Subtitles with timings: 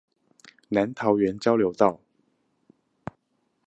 [0.69, 1.99] 南桃園交流道